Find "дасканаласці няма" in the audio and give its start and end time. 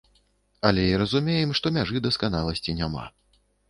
2.09-3.11